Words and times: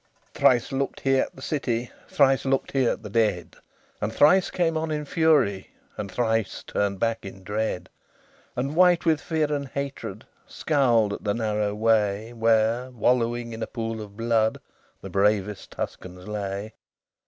LII 0.01 0.29
Thrice 0.39 0.71
looked 0.71 1.01
he 1.01 1.19
at 1.19 1.35
the 1.35 1.43
city; 1.43 1.91
Thrice 2.07 2.43
looked 2.43 2.71
he 2.71 2.85
at 2.87 3.03
the 3.03 3.09
dead; 3.11 3.57
And 4.01 4.11
thrice 4.11 4.49
came 4.49 4.75
on 4.75 4.89
in 4.89 5.05
fury, 5.05 5.69
And 5.95 6.11
thrice 6.11 6.63
turned 6.63 6.99
back 6.99 7.23
in 7.23 7.43
dread: 7.43 7.87
And, 8.55 8.75
white 8.75 9.05
with 9.05 9.21
fear 9.21 9.53
and 9.53 9.67
hatred, 9.67 10.25
Scowled 10.47 11.13
at 11.13 11.23
the 11.23 11.35
narrow 11.35 11.75
way 11.75 12.33
Where, 12.33 12.89
wallowing 12.89 13.53
in 13.53 13.61
a 13.61 13.67
pool 13.67 14.01
of 14.01 14.17
blood, 14.17 14.57
The 15.03 15.11
bravest 15.11 15.69
Tuscans 15.69 16.27
lay. 16.27 16.73